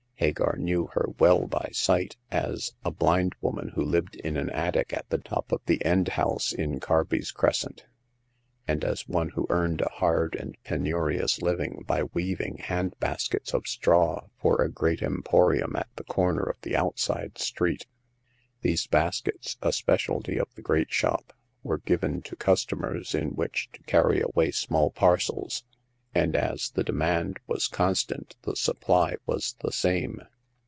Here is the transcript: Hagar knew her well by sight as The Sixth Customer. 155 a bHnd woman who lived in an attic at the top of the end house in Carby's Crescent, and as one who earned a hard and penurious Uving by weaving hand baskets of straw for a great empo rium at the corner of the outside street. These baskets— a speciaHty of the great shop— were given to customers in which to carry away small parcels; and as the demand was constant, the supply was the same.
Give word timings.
Hagar 0.21 0.55
knew 0.55 0.85
her 0.93 1.07
well 1.17 1.47
by 1.47 1.69
sight 1.73 2.15
as 2.29 2.73
The 2.83 2.91
Sixth 2.91 2.99
Customer. 2.99 3.31
155 3.41 3.41
a 3.41 3.41
bHnd 3.41 3.41
woman 3.41 3.67
who 3.69 3.83
lived 3.91 4.15
in 4.17 4.37
an 4.37 4.51
attic 4.51 4.93
at 4.93 5.09
the 5.09 5.17
top 5.17 5.51
of 5.51 5.61
the 5.65 5.83
end 5.83 6.09
house 6.09 6.53
in 6.53 6.79
Carby's 6.79 7.31
Crescent, 7.31 7.85
and 8.67 8.83
as 8.83 9.07
one 9.07 9.29
who 9.29 9.47
earned 9.49 9.81
a 9.81 9.89
hard 9.89 10.35
and 10.35 10.57
penurious 10.63 11.39
Uving 11.39 11.87
by 11.87 12.03
weaving 12.03 12.57
hand 12.59 12.93
baskets 12.99 13.51
of 13.55 13.65
straw 13.65 14.27
for 14.39 14.61
a 14.61 14.69
great 14.69 14.99
empo 14.99 15.23
rium 15.23 15.75
at 15.75 15.87
the 15.95 16.03
corner 16.03 16.43
of 16.43 16.61
the 16.61 16.75
outside 16.75 17.39
street. 17.39 17.87
These 18.61 18.85
baskets— 18.85 19.57
a 19.63 19.69
speciaHty 19.69 20.39
of 20.39 20.53
the 20.53 20.61
great 20.61 20.91
shop— 20.93 21.33
were 21.63 21.79
given 21.79 22.21
to 22.23 22.35
customers 22.35 23.15
in 23.15 23.29
which 23.29 23.71
to 23.73 23.81
carry 23.85 24.21
away 24.21 24.51
small 24.51 24.91
parcels; 24.91 25.63
and 26.13 26.35
as 26.35 26.71
the 26.71 26.83
demand 26.83 27.39
was 27.47 27.69
constant, 27.69 28.35
the 28.41 28.53
supply 28.53 29.15
was 29.25 29.55
the 29.61 29.71
same. 29.71 30.21